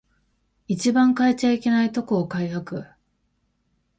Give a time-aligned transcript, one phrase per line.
[0.67, 2.87] 一番変えちゃいけないとこを改悪